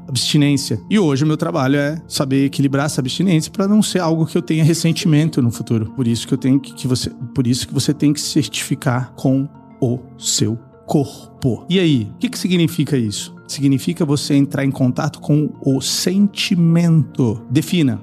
abstinência. 0.09 0.81
E 0.89 0.99
hoje 0.99 1.25
o 1.25 1.27
meu 1.27 1.37
trabalho 1.37 1.77
é 1.77 2.01
saber 2.09 2.47
equilibrar 2.47 2.87
essa 2.87 3.01
abstinência 3.01 3.51
para 3.53 3.69
não 3.69 3.83
ser 3.83 4.01
algo 4.01 4.27
que 4.27 4.37
eu 4.37 4.43
tenha 4.43 4.65
ressentimento 4.65 5.43
no 5.43 5.51
futuro. 5.51 5.93
Por 5.95 6.07
isso 6.07 6.27
que 6.27 6.35
eu 6.35 6.39
tenho 6.39 6.59
que, 6.59 6.73
que 6.73 6.87
você, 6.87 7.11
por 7.35 7.47
isso 7.47 7.69
que 7.69 7.75
você 7.75 7.93
tem 7.93 8.13
que 8.13 8.21
certificar 8.21 9.13
com 9.15 9.49
o 9.81 9.99
seu 10.19 10.59
corpo. 10.91 11.65
E 11.69 11.79
aí, 11.79 12.11
o 12.13 12.19
que, 12.19 12.29
que 12.29 12.37
significa 12.37 12.97
isso? 12.97 13.33
Significa 13.47 14.05
você 14.05 14.35
entrar 14.35 14.65
em 14.65 14.73
contato 14.73 15.21
com 15.21 15.49
o 15.65 15.81
sentimento. 15.81 17.41
Defina. 17.49 18.03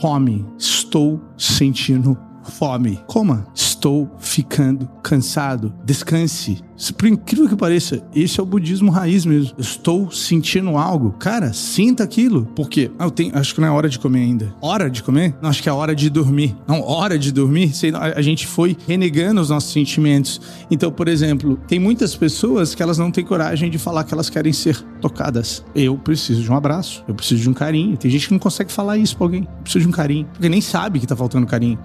Fome. 0.00 0.46
Estou 0.58 1.20
sentindo 1.36 2.16
fome. 2.42 2.98
Coma. 3.06 3.46
Estou 3.54 3.75
ficando 4.18 4.88
cansado. 5.02 5.72
Descanse. 5.84 6.62
Por 6.98 7.08
incrível 7.08 7.48
que 7.48 7.56
pareça, 7.56 8.02
esse 8.14 8.38
é 8.38 8.42
o 8.42 8.46
budismo 8.46 8.90
raiz 8.90 9.24
mesmo. 9.24 9.54
Eu 9.56 9.62
estou 9.62 10.10
sentindo 10.10 10.76
algo. 10.76 11.12
Cara, 11.18 11.52
sinta 11.52 12.04
aquilo. 12.04 12.44
Por 12.54 12.68
quê? 12.68 12.90
Ah, 12.98 13.04
eu 13.04 13.10
tenho, 13.10 13.36
acho 13.36 13.54
que 13.54 13.60
não 13.60 13.68
é 13.68 13.70
hora 13.70 13.88
de 13.88 13.98
comer 13.98 14.20
ainda. 14.20 14.54
Hora 14.60 14.90
de 14.90 15.02
comer? 15.02 15.34
Não, 15.40 15.48
acho 15.48 15.62
que 15.62 15.68
é 15.68 15.72
hora 15.72 15.94
de 15.94 16.10
dormir. 16.10 16.54
Não, 16.66 16.82
hora 16.82 17.18
de 17.18 17.32
dormir? 17.32 17.74
Sei, 17.74 17.92
a, 17.94 18.18
a 18.18 18.22
gente 18.22 18.46
foi 18.46 18.76
renegando 18.86 19.40
os 19.40 19.48
nossos 19.48 19.72
sentimentos. 19.72 20.40
Então, 20.70 20.92
por 20.92 21.08
exemplo, 21.08 21.58
tem 21.66 21.78
muitas 21.78 22.14
pessoas 22.14 22.74
que 22.74 22.82
elas 22.82 22.98
não 22.98 23.10
têm 23.10 23.24
coragem 23.24 23.70
de 23.70 23.78
falar 23.78 24.04
que 24.04 24.12
elas 24.12 24.28
querem 24.28 24.52
ser 24.52 24.80
tocadas. 25.00 25.64
Eu 25.74 25.96
preciso 25.96 26.42
de 26.42 26.50
um 26.50 26.56
abraço, 26.56 27.02
eu 27.08 27.14
preciso 27.14 27.42
de 27.42 27.48
um 27.48 27.54
carinho. 27.54 27.96
Tem 27.96 28.10
gente 28.10 28.26
que 28.26 28.32
não 28.32 28.38
consegue 28.38 28.70
falar 28.70 28.98
isso 28.98 29.16
pra 29.16 29.26
alguém. 29.26 29.42
Eu 29.44 29.62
preciso 29.62 29.84
de 29.84 29.88
um 29.88 29.92
carinho. 29.92 30.26
Porque 30.32 30.48
nem 30.48 30.60
sabe 30.60 31.00
que 31.00 31.06
tá 31.06 31.16
faltando 31.16 31.46
carinho. 31.46 31.78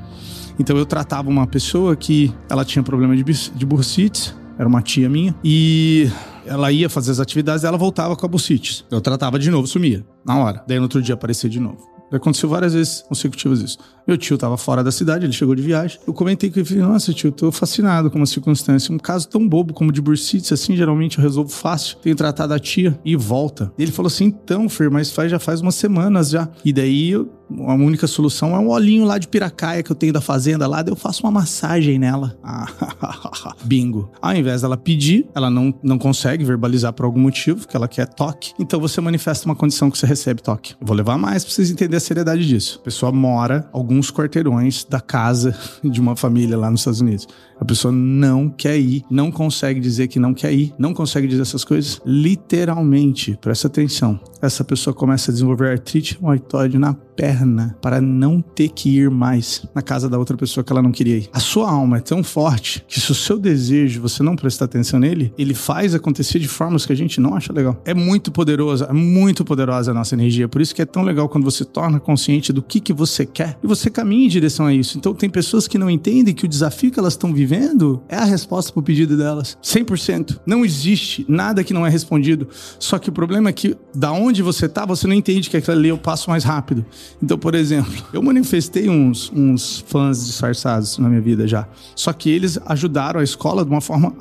Então 0.61 0.77
eu 0.77 0.85
tratava 0.85 1.27
uma 1.27 1.47
pessoa 1.47 1.95
que 1.95 2.31
ela 2.47 2.63
tinha 2.63 2.83
problema 2.83 3.17
de, 3.17 3.23
de 3.23 3.65
bursites, 3.65 4.35
era 4.59 4.69
uma 4.69 4.79
tia 4.79 5.09
minha, 5.09 5.35
e 5.43 6.07
ela 6.45 6.71
ia 6.71 6.87
fazer 6.87 7.09
as 7.09 7.19
atividades, 7.19 7.63
ela 7.63 7.79
voltava 7.79 8.15
com 8.15 8.23
a 8.27 8.29
bursites. 8.29 8.85
Eu 8.91 9.01
tratava 9.01 9.39
de 9.39 9.49
novo, 9.49 9.65
sumia, 9.65 10.05
na 10.23 10.37
hora. 10.37 10.63
Daí 10.67 10.77
no 10.77 10.83
outro 10.83 11.01
dia 11.01 11.15
aparecia 11.15 11.49
de 11.49 11.59
novo. 11.59 11.79
Aconteceu 12.11 12.47
várias 12.47 12.75
vezes 12.75 13.03
consecutivas 13.07 13.59
isso. 13.61 13.79
Meu 14.07 14.17
tio 14.17 14.35
estava 14.35 14.55
fora 14.55 14.83
da 14.83 14.91
cidade, 14.91 15.25
ele 15.25 15.33
chegou 15.33 15.55
de 15.55 15.63
viagem. 15.63 15.97
Eu 16.05 16.13
comentei 16.13 16.51
com 16.51 16.59
ele, 16.59 16.75
nossa 16.75 17.11
tio, 17.11 17.31
tô 17.31 17.51
fascinado 17.51 18.11
com 18.11 18.17
uma 18.17 18.25
circunstância. 18.27 18.93
Um 18.93 18.99
caso 18.99 19.27
tão 19.29 19.47
bobo 19.47 19.73
como 19.73 19.91
de 19.91 20.01
bursites, 20.01 20.51
assim, 20.51 20.75
geralmente 20.75 21.17
eu 21.17 21.23
resolvo 21.23 21.49
fácil. 21.49 21.97
Tenho 22.03 22.15
tratado 22.15 22.53
a 22.53 22.59
tia 22.59 22.99
e 23.03 23.15
volta. 23.15 23.73
Ele 23.79 23.91
falou 23.91 24.07
assim, 24.07 24.25
então, 24.25 24.69
Fer, 24.69 24.91
mas 24.91 25.09
faz, 25.09 25.31
já 25.31 25.39
faz 25.39 25.61
umas 25.61 25.73
semanas 25.73 26.29
já. 26.29 26.47
E 26.63 26.71
daí 26.71 27.09
eu 27.09 27.40
a 27.59 27.73
única 27.73 28.07
solução 28.07 28.55
é 28.55 28.59
um 28.59 28.69
olhinho 28.69 29.05
lá 29.05 29.17
de 29.17 29.27
piracaia 29.27 29.83
que 29.83 29.91
eu 29.91 29.95
tenho 29.95 30.13
da 30.13 30.21
fazenda 30.21 30.67
lá, 30.67 30.83
eu 30.85 30.95
faço 30.95 31.23
uma 31.23 31.31
massagem 31.31 31.99
nela. 31.99 32.37
bingo. 33.63 34.11
Ao 34.21 34.35
invés 34.35 34.61
dela 34.61 34.77
pedir, 34.77 35.27
ela 35.33 35.49
não, 35.49 35.73
não 35.83 35.97
consegue 35.97 36.43
verbalizar 36.43 36.93
por 36.93 37.05
algum 37.05 37.19
motivo, 37.19 37.67
que 37.67 37.75
ela 37.75 37.87
quer 37.87 38.07
toque. 38.07 38.53
Então 38.59 38.79
você 38.79 38.99
manifesta 39.01 39.45
uma 39.45 39.55
condição 39.55 39.89
que 39.89 39.97
você 39.97 40.05
recebe 40.05 40.41
toque. 40.41 40.75
Vou 40.81 40.95
levar 40.95 41.17
mais 41.17 41.43
pra 41.43 41.53
vocês 41.53 41.69
entenderem 41.69 41.97
a 41.97 42.01
seriedade 42.01 42.47
disso. 42.47 42.79
A 42.81 42.83
pessoa 42.83 43.11
mora 43.11 43.69
alguns 43.71 44.11
quarteirões 44.11 44.85
da 44.85 44.99
casa 44.99 45.55
de 45.83 45.99
uma 45.99 46.15
família 46.15 46.57
lá 46.57 46.69
nos 46.69 46.81
Estados 46.81 47.01
Unidos. 47.01 47.27
A 47.59 47.65
pessoa 47.65 47.91
não 47.91 48.49
quer 48.49 48.79
ir, 48.79 49.03
não 49.09 49.31
consegue 49.31 49.79
dizer 49.79 50.07
que 50.07 50.17
não 50.17 50.33
quer 50.33 50.51
ir, 50.51 50.73
não 50.79 50.95
consegue 50.95 51.27
dizer 51.27 51.43
essas 51.43 51.63
coisas. 51.63 52.01
Literalmente, 52.03 53.37
presta 53.39 53.67
atenção. 53.67 54.19
Essa 54.41 54.63
pessoa 54.63 54.95
começa 54.95 55.29
a 55.29 55.33
desenvolver 55.33 55.69
artrite 55.69 56.17
reumatoide 56.19 56.79
na 56.79 56.95
perna 56.95 57.40
para 57.81 58.01
não 58.01 58.41
ter 58.41 58.69
que 58.69 58.97
ir 58.97 59.09
mais 59.09 59.65
na 59.73 59.81
casa 59.81 60.09
da 60.09 60.17
outra 60.17 60.37
pessoa 60.37 60.63
que 60.63 60.71
ela 60.71 60.81
não 60.81 60.91
queria 60.91 61.17
ir. 61.17 61.29
A 61.33 61.39
sua 61.39 61.69
alma 61.69 61.97
é 61.97 62.01
tão 62.01 62.23
forte 62.23 62.83
que 62.87 62.99
se 62.99 63.11
o 63.11 63.15
seu 63.15 63.37
desejo 63.39 64.01
você 64.01 64.23
não 64.23 64.35
prestar 64.35 64.65
atenção 64.65 64.99
nele, 64.99 65.33
ele 65.37 65.53
faz 65.53 65.95
acontecer 65.95 66.39
de 66.39 66.47
formas 66.47 66.85
que 66.85 66.93
a 66.93 66.95
gente 66.95 67.19
não 67.19 67.35
acha 67.35 67.53
legal. 67.53 67.81
É 67.85 67.93
muito 67.93 68.31
poderosa, 68.31 68.85
é 68.85 68.93
muito 68.93 69.43
poderosa 69.43 69.91
a 69.91 69.93
nossa 69.93 70.15
energia. 70.15 70.47
Por 70.47 70.61
isso 70.61 70.75
que 70.75 70.81
é 70.81 70.85
tão 70.85 71.03
legal 71.03 71.27
quando 71.29 71.43
você 71.43 71.63
torna 71.65 71.99
consciente 71.99 72.51
do 72.53 72.61
que 72.61 72.79
que 72.79 72.93
você 72.93 73.25
quer 73.25 73.57
e 73.63 73.67
você 73.67 73.89
caminha 73.89 74.25
em 74.25 74.29
direção 74.29 74.65
a 74.65 74.73
isso. 74.73 74.97
Então 74.97 75.13
tem 75.13 75.29
pessoas 75.29 75.67
que 75.67 75.77
não 75.77 75.89
entendem 75.89 76.33
que 76.33 76.45
o 76.45 76.47
desafio 76.47 76.91
que 76.91 76.99
elas 76.99 77.13
estão 77.13 77.33
vivendo 77.33 78.01
é 78.07 78.15
a 78.15 78.25
resposta 78.25 78.71
para 78.71 78.79
o 78.79 78.83
pedido 78.83 79.17
delas. 79.17 79.57
100%. 79.63 80.39
Não 80.45 80.65
existe 80.65 81.25
nada 81.27 81.63
que 81.63 81.73
não 81.73 81.85
é 81.85 81.89
respondido. 81.89 82.47
Só 82.79 82.97
que 82.99 83.09
o 83.09 83.11
problema 83.11 83.49
é 83.49 83.53
que 83.53 83.75
da 83.93 84.11
onde 84.11 84.41
você 84.41 84.67
tá, 84.67 84.85
você 84.85 85.07
não 85.07 85.13
entende 85.13 85.49
que 85.49 85.57
aquilo 85.57 85.77
ali 85.77 85.89
eu 85.89 85.97
passo 85.97 86.29
mais 86.29 86.43
rápido. 86.43 86.85
Então, 87.21 87.30
por 87.37 87.55
exemplo, 87.55 87.93
eu 88.13 88.21
manifestei 88.21 88.89
uns, 88.89 89.31
uns 89.33 89.83
fãs 89.87 90.25
disfarçados 90.25 90.97
na 90.97 91.09
minha 91.09 91.21
vida 91.21 91.47
já. 91.47 91.67
Só 91.95 92.11
que 92.13 92.29
eles 92.29 92.59
ajudaram 92.65 93.19
a 93.19 93.23
escola 93.23 93.63
de 93.63 93.71
uma 93.71 93.81
forma 93.81 94.13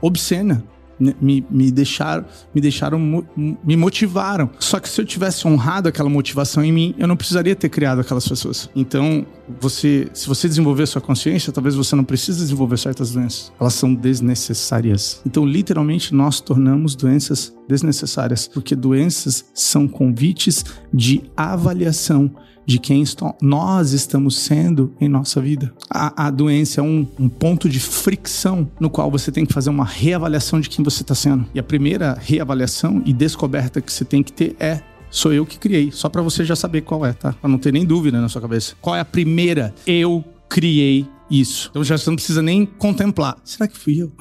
obscena 0.00 0.64
me, 0.98 1.44
me 1.50 1.70
deixaram, 1.70 2.24
me 2.54 2.60
deixaram, 2.60 2.98
me 3.36 3.76
motivaram. 3.76 4.50
Só 4.58 4.78
que 4.78 4.88
se 4.88 5.00
eu 5.00 5.04
tivesse 5.04 5.46
honrado 5.46 5.88
aquela 5.88 6.08
motivação 6.08 6.64
em 6.64 6.72
mim, 6.72 6.94
eu 6.98 7.06
não 7.06 7.16
precisaria 7.16 7.54
ter 7.54 7.68
criado 7.68 8.00
aquelas 8.00 8.26
pessoas. 8.26 8.70
Então, 8.74 9.26
você, 9.60 10.08
se 10.12 10.26
você 10.26 10.48
desenvolver 10.48 10.86
sua 10.86 11.00
consciência, 11.00 11.52
talvez 11.52 11.74
você 11.74 11.94
não 11.96 12.04
precise 12.04 12.38
desenvolver 12.38 12.78
certas 12.78 13.12
doenças. 13.12 13.52
Elas 13.60 13.74
são 13.74 13.94
desnecessárias. 13.94 15.20
Então, 15.26 15.44
literalmente, 15.44 16.14
nós 16.14 16.40
tornamos 16.40 16.94
doenças 16.94 17.54
desnecessárias, 17.68 18.48
porque 18.48 18.74
doenças 18.74 19.46
são 19.54 19.88
convites 19.88 20.64
de 20.92 21.22
avaliação 21.36 22.30
de 22.66 22.78
quem 22.78 23.04
nós 23.40 23.92
estamos 23.92 24.36
sendo 24.36 24.92
em 25.00 25.08
nossa 25.08 25.40
vida. 25.40 25.72
A, 25.90 26.26
a 26.26 26.30
doença 26.30 26.80
é 26.80 26.84
um, 26.84 27.06
um, 27.18 27.28
ponto 27.28 27.68
de 27.68 27.78
fricção 27.78 28.68
no 28.80 28.88
qual 28.88 29.10
você 29.10 29.30
tem 29.30 29.44
que 29.44 29.52
fazer 29.52 29.70
uma 29.70 29.84
reavaliação 29.84 30.60
de 30.60 30.68
quem 30.68 30.84
você 30.84 31.02
está 31.02 31.14
sendo. 31.14 31.46
E 31.54 31.58
a 31.58 31.62
primeira 31.62 32.16
reavaliação 32.20 33.02
e 33.04 33.12
descoberta 33.12 33.80
que 33.80 33.92
você 33.92 34.04
tem 34.04 34.22
que 34.22 34.32
ter 34.32 34.56
é 34.58 34.80
sou 35.10 35.32
eu 35.32 35.46
que 35.46 35.58
criei, 35.58 35.92
só 35.92 36.08
para 36.08 36.22
você 36.22 36.44
já 36.44 36.56
saber 36.56 36.80
qual 36.80 37.06
é, 37.06 37.12
tá? 37.12 37.32
Pra 37.34 37.48
não 37.48 37.58
ter 37.58 37.72
nem 37.72 37.84
dúvida 37.84 38.20
na 38.20 38.28
sua 38.28 38.40
cabeça. 38.40 38.74
Qual 38.80 38.96
é 38.96 39.00
a 39.00 39.04
primeira? 39.04 39.72
Eu 39.86 40.24
criei 40.48 41.06
isso. 41.30 41.68
Então 41.70 41.82
já 41.82 41.96
não 42.06 42.16
precisa 42.16 42.42
nem 42.42 42.66
contemplar. 42.66 43.36
Será 43.44 43.66
que 43.68 43.76
fui 43.76 44.02
eu? 44.02 44.12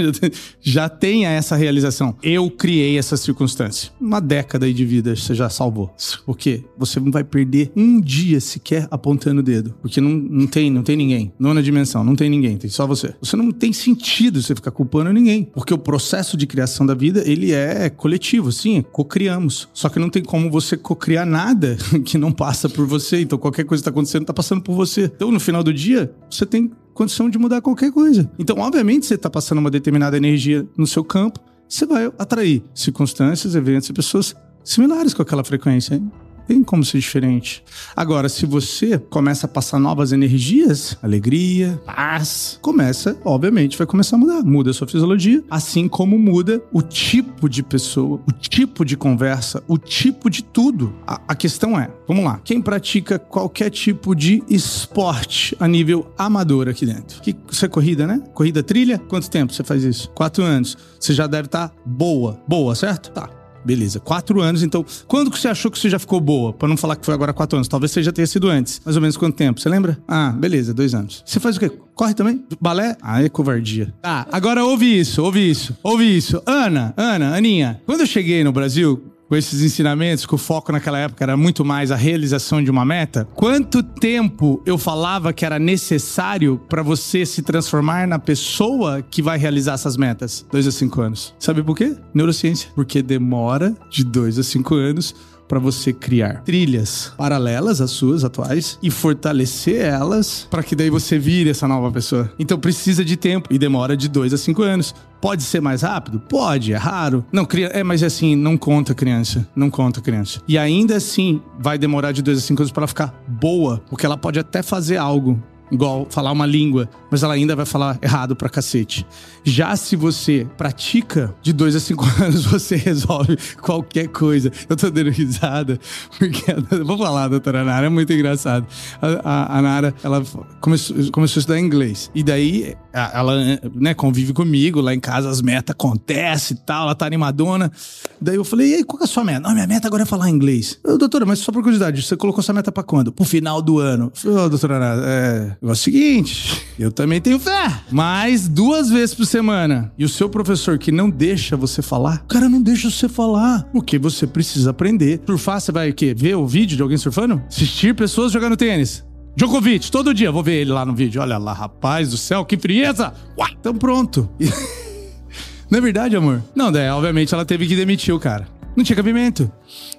já 0.60 0.88
tenha 0.88 1.30
essa 1.30 1.56
realização. 1.56 2.16
Eu 2.22 2.50
criei 2.50 2.98
essa 2.98 3.16
circunstância. 3.16 3.90
Uma 4.00 4.20
década 4.20 4.66
aí 4.66 4.72
de 4.72 4.84
vida 4.84 5.14
você 5.16 5.34
já 5.34 5.48
salvou. 5.48 5.94
Por 6.24 6.36
quê? 6.36 6.64
Você 6.76 7.00
não 7.00 7.10
vai 7.10 7.24
perder 7.24 7.72
um 7.76 8.00
dia 8.00 8.40
sequer 8.40 8.86
apontando 8.90 9.40
o 9.40 9.42
dedo. 9.42 9.74
Porque 9.80 10.00
não, 10.00 10.10
não 10.10 10.46
tem, 10.46 10.70
não 10.70 10.82
tem 10.82 10.96
ninguém. 10.96 11.32
Nona 11.38 11.62
dimensão, 11.62 12.04
não 12.04 12.14
tem 12.14 12.28
ninguém, 12.28 12.56
tem 12.56 12.70
só 12.70 12.86
você. 12.86 13.14
Você 13.20 13.36
não 13.36 13.50
tem 13.50 13.72
sentido 13.72 14.42
você 14.42 14.54
ficar 14.54 14.70
culpando 14.70 15.12
ninguém. 15.12 15.44
Porque 15.44 15.72
o 15.72 15.78
processo 15.78 16.36
de 16.36 16.46
criação 16.46 16.86
da 16.86 16.94
vida, 16.94 17.22
ele 17.26 17.52
é 17.52 17.90
coletivo, 17.90 18.52
sim, 18.52 18.82
co-criamos. 18.92 19.68
Só 19.72 19.88
que 19.88 19.98
não 19.98 20.10
tem 20.10 20.22
como 20.22 20.50
você 20.50 20.76
co-criar 20.76 21.24
nada 21.24 21.76
que 22.04 22.18
não 22.18 22.32
passa 22.32 22.68
por 22.68 22.86
você. 22.86 23.20
Então 23.20 23.38
qualquer 23.38 23.64
coisa 23.64 23.80
que 23.80 23.88
está 23.88 23.90
acontecendo 23.90 24.22
está 24.22 24.34
passando 24.34 24.62
por 24.62 24.74
você. 24.74 25.04
Então 25.04 25.30
no 25.30 25.40
final 25.40 25.62
do 25.62 25.72
dia, 25.72 26.12
você 26.30 26.46
tem 26.52 26.70
condição 26.92 27.30
de 27.30 27.38
mudar 27.38 27.62
qualquer 27.62 27.90
coisa. 27.90 28.30
Então, 28.38 28.58
obviamente, 28.58 29.06
você 29.06 29.14
está 29.14 29.30
passando 29.30 29.58
uma 29.58 29.70
determinada 29.70 30.16
energia 30.16 30.66
no 30.76 30.86
seu 30.86 31.02
campo, 31.02 31.40
você 31.66 31.86
vai 31.86 32.04
atrair 32.18 32.62
circunstâncias, 32.74 33.54
eventos 33.54 33.88
e 33.88 33.92
pessoas 33.92 34.36
similares 34.62 35.14
com 35.14 35.22
aquela 35.22 35.42
frequência. 35.42 35.94
Hein? 35.94 36.12
Tem 36.52 36.62
como 36.62 36.84
ser 36.84 36.98
diferente. 36.98 37.64
Agora, 37.96 38.28
se 38.28 38.44
você 38.44 38.98
começa 38.98 39.46
a 39.46 39.48
passar 39.48 39.78
novas 39.78 40.12
energias, 40.12 40.98
alegria, 41.02 41.80
paz, 41.86 42.58
começa, 42.60 43.16
obviamente, 43.24 43.78
vai 43.78 43.86
começar 43.86 44.16
a 44.16 44.18
mudar. 44.18 44.42
Muda 44.42 44.70
a 44.70 44.74
sua 44.74 44.86
fisiologia, 44.86 45.42
assim 45.50 45.88
como 45.88 46.18
muda 46.18 46.62
o 46.70 46.82
tipo 46.82 47.48
de 47.48 47.62
pessoa, 47.62 48.20
o 48.28 48.32
tipo 48.32 48.84
de 48.84 48.98
conversa, 48.98 49.64
o 49.66 49.78
tipo 49.78 50.28
de 50.28 50.44
tudo. 50.44 50.94
A, 51.06 51.22
a 51.28 51.34
questão 51.34 51.80
é, 51.80 51.90
vamos 52.06 52.22
lá, 52.22 52.38
quem 52.44 52.60
pratica 52.60 53.18
qualquer 53.18 53.70
tipo 53.70 54.14
de 54.14 54.42
esporte 54.46 55.56
a 55.58 55.66
nível 55.66 56.12
amador 56.18 56.68
aqui 56.68 56.84
dentro? 56.84 57.22
Que, 57.22 57.34
isso 57.50 57.64
é 57.64 57.68
corrida, 57.68 58.06
né? 58.06 58.22
Corrida 58.34 58.62
trilha? 58.62 58.98
Quanto 58.98 59.30
tempo 59.30 59.54
você 59.54 59.64
faz 59.64 59.82
isso? 59.84 60.10
Quatro 60.10 60.44
anos. 60.44 60.76
Você 61.00 61.14
já 61.14 61.26
deve 61.26 61.46
estar 61.46 61.68
tá 61.68 61.74
boa. 61.86 62.38
Boa, 62.46 62.74
certo? 62.74 63.10
Tá. 63.10 63.41
Beleza, 63.64 64.00
quatro 64.00 64.40
anos. 64.40 64.62
Então, 64.62 64.84
quando 65.06 65.30
que 65.30 65.38
você 65.38 65.48
achou 65.48 65.70
que 65.70 65.78
você 65.78 65.88
já 65.88 65.98
ficou 65.98 66.20
boa? 66.20 66.52
Pra 66.52 66.68
não 66.68 66.76
falar 66.76 66.96
que 66.96 67.04
foi 67.04 67.14
agora 67.14 67.32
quatro 67.32 67.56
anos. 67.56 67.68
Talvez 67.68 67.90
você 67.90 68.02
já 68.02 68.12
tenha 68.12 68.26
sido 68.26 68.48
antes. 68.48 68.80
Mais 68.84 68.96
ou 68.96 69.02
menos 69.02 69.16
quanto 69.16 69.36
tempo? 69.36 69.60
Você 69.60 69.68
lembra? 69.68 69.98
Ah, 70.06 70.30
beleza, 70.30 70.74
dois 70.74 70.94
anos. 70.94 71.22
Você 71.24 71.38
faz 71.38 71.56
o 71.56 71.60
quê? 71.60 71.70
Corre 71.94 72.14
também? 72.14 72.44
Balé? 72.60 72.96
Ah, 73.00 73.22
é 73.22 73.28
covardia. 73.28 73.92
Tá, 74.00 74.26
agora 74.32 74.64
ouve 74.64 74.98
isso, 74.98 75.22
ouve 75.22 75.48
isso, 75.50 75.76
ouve 75.82 76.16
isso. 76.16 76.42
Ana, 76.46 76.94
Ana, 76.96 77.36
Aninha, 77.36 77.80
quando 77.86 78.00
eu 78.00 78.06
cheguei 78.06 78.42
no 78.42 78.50
Brasil, 78.52 79.11
com 79.32 79.36
esses 79.36 79.62
ensinamentos, 79.62 80.26
que 80.26 80.34
o 80.34 80.36
foco 80.36 80.72
naquela 80.72 80.98
época 80.98 81.24
era 81.24 81.38
muito 81.38 81.64
mais 81.64 81.90
a 81.90 81.96
realização 81.96 82.62
de 82.62 82.70
uma 82.70 82.84
meta, 82.84 83.26
quanto 83.34 83.82
tempo 83.82 84.62
eu 84.66 84.76
falava 84.76 85.32
que 85.32 85.42
era 85.42 85.58
necessário 85.58 86.60
para 86.68 86.82
você 86.82 87.24
se 87.24 87.40
transformar 87.40 88.06
na 88.06 88.18
pessoa 88.18 89.00
que 89.00 89.22
vai 89.22 89.38
realizar 89.38 89.72
essas 89.72 89.96
metas? 89.96 90.44
Dois 90.52 90.66
a 90.66 90.70
cinco 90.70 91.00
anos. 91.00 91.34
Sabe 91.38 91.62
por 91.62 91.74
quê? 91.74 91.96
Neurociência. 92.12 92.68
Porque 92.74 93.00
demora 93.00 93.74
de 93.88 94.04
dois 94.04 94.38
a 94.38 94.42
cinco 94.42 94.74
anos 94.74 95.14
para 95.52 95.60
você 95.60 95.92
criar 95.92 96.40
trilhas 96.44 97.12
paralelas 97.14 97.82
às 97.82 97.90
suas 97.90 98.24
atuais 98.24 98.78
e 98.82 98.90
fortalecer 98.90 99.84
elas 99.84 100.48
para 100.50 100.62
que 100.62 100.74
daí 100.74 100.88
você 100.88 101.18
vire 101.18 101.50
essa 101.50 101.68
nova 101.68 101.92
pessoa. 101.92 102.32
Então 102.38 102.58
precisa 102.58 103.04
de 103.04 103.18
tempo 103.18 103.52
e 103.52 103.58
demora 103.58 103.94
de 103.94 104.08
dois 104.08 104.32
a 104.32 104.38
cinco 104.38 104.62
anos. 104.62 104.94
Pode 105.20 105.42
ser 105.42 105.60
mais 105.60 105.82
rápido? 105.82 106.18
Pode, 106.20 106.72
é 106.72 106.76
raro. 106.78 107.22
Não, 107.30 107.46
é, 107.70 107.82
mas 107.82 108.02
é 108.02 108.06
assim, 108.06 108.34
não 108.34 108.56
conta 108.56 108.94
criança. 108.94 109.46
Não 109.54 109.68
conta 109.68 110.00
criança. 110.00 110.40
E 110.48 110.56
ainda 110.56 110.96
assim, 110.96 111.42
vai 111.60 111.76
demorar 111.76 112.12
de 112.12 112.22
dois 112.22 112.38
a 112.38 112.40
cinco 112.40 112.62
anos 112.62 112.72
para 112.72 112.80
ela 112.80 112.88
ficar 112.88 113.22
boa, 113.28 113.82
porque 113.90 114.06
ela 114.06 114.16
pode 114.16 114.38
até 114.38 114.62
fazer 114.62 114.96
algo, 114.96 115.38
igual 115.70 116.06
falar 116.08 116.32
uma 116.32 116.46
língua, 116.46 116.88
mas 117.12 117.22
ela 117.22 117.34
ainda 117.34 117.54
vai 117.54 117.66
falar 117.66 117.98
errado 118.00 118.34
pra 118.34 118.48
cacete. 118.48 119.06
Já 119.44 119.76
se 119.76 119.94
você 119.96 120.46
pratica 120.56 121.34
de 121.42 121.52
dois 121.52 121.76
a 121.76 121.80
cinco 121.80 122.06
anos, 122.22 122.46
você 122.46 122.74
resolve 122.74 123.36
qualquer 123.60 124.08
coisa. 124.08 124.50
Eu 124.66 124.74
tô 124.74 124.88
dando 124.88 125.10
risada, 125.10 125.78
porque. 126.18 126.42
Vou 126.82 126.96
falar, 126.96 127.28
doutora 127.28 127.64
Nara, 127.64 127.86
é 127.86 127.88
muito 127.90 128.10
engraçado. 128.14 128.66
A, 129.02 129.08
a, 129.22 129.58
a 129.58 129.62
Nara, 129.62 129.94
ela 130.02 130.22
começou, 130.58 130.96
começou 131.12 131.38
a 131.38 131.42
estudar 131.42 131.60
inglês. 131.60 132.10
E 132.14 132.22
daí, 132.22 132.74
ela 132.92 133.60
né, 133.74 133.92
convive 133.92 134.32
comigo 134.32 134.80
lá 134.80 134.94
em 134.94 135.00
casa, 135.00 135.28
as 135.28 135.42
metas 135.42 135.74
acontecem 135.74 136.56
e 136.56 136.60
tal, 136.60 136.84
ela 136.84 136.94
tá 136.94 137.04
animadona. 137.04 137.70
Daí 138.18 138.36
eu 138.36 138.44
falei, 138.44 138.70
e 138.70 138.74
aí, 138.76 138.84
qual 138.84 139.02
é 139.02 139.04
a 139.04 139.06
sua 139.06 139.22
meta? 139.22 139.40
Não, 139.40 139.52
minha 139.52 139.66
meta 139.66 139.86
agora 139.86 140.04
é 140.04 140.06
falar 140.06 140.30
inglês. 140.30 140.78
Eu, 140.82 140.96
doutora, 140.96 141.26
mas 141.26 141.40
só 141.40 141.52
por 141.52 141.62
curiosidade, 141.62 142.00
você 142.00 142.16
colocou 142.16 142.40
essa 142.40 142.54
meta 142.54 142.72
pra 142.72 142.82
quando? 142.82 143.12
Pro 143.12 143.24
final 143.26 143.60
do 143.60 143.78
ano. 143.78 144.04
Eu 144.06 144.12
falei, 144.14 144.38
oh, 144.38 144.48
doutora 144.48 144.78
Nara, 144.78 145.02
é. 145.04 145.56
É 145.60 145.66
o 145.70 145.74
seguinte, 145.74 146.64
eu 146.78 146.90
também 147.02 147.20
tenho 147.20 147.40
fé. 147.40 147.80
Mas 147.90 148.46
duas 148.46 148.88
vezes 148.88 149.12
por 149.12 149.26
semana. 149.26 149.92
E 149.98 150.04
o 150.04 150.08
seu 150.08 150.28
professor 150.28 150.78
que 150.78 150.92
não 150.92 151.10
deixa 151.10 151.56
você 151.56 151.82
falar, 151.82 152.22
o 152.22 152.28
cara 152.28 152.48
não 152.48 152.62
deixa 152.62 152.88
você 152.88 153.08
falar. 153.08 153.64
Porque 153.72 153.98
você 153.98 154.24
precisa 154.24 154.70
aprender. 154.70 155.20
Surfar, 155.26 155.60
você 155.60 155.72
vai 155.72 155.90
o 155.90 155.94
quê? 155.94 156.14
Ver 156.16 156.36
o 156.36 156.46
vídeo 156.46 156.76
de 156.76 156.82
alguém 156.82 156.96
surfando? 156.96 157.42
Assistir 157.48 157.92
pessoas 157.92 158.30
jogando 158.30 158.56
tênis. 158.56 159.04
Djokovic, 159.34 159.90
todo 159.90 160.14
dia 160.14 160.30
vou 160.30 160.44
ver 160.44 160.60
ele 160.60 160.70
lá 160.70 160.86
no 160.86 160.94
vídeo. 160.94 161.20
Olha 161.20 161.38
lá, 161.38 161.52
rapaz 161.52 162.10
do 162.10 162.16
céu, 162.16 162.44
que 162.44 162.56
frieza! 162.56 163.12
Uai, 163.36 163.50
então 163.58 163.74
pronto. 163.74 164.30
não 165.68 165.78
é 165.78 165.80
verdade, 165.80 166.14
amor? 166.14 166.40
Não, 166.54 166.70
daí, 166.70 166.88
obviamente 166.88 167.34
ela 167.34 167.44
teve 167.44 167.66
que 167.66 167.74
demitir 167.74 168.14
o 168.14 168.20
cara. 168.20 168.46
Não 168.76 168.84
tinha 168.84 168.94
cabimento. 168.94 169.50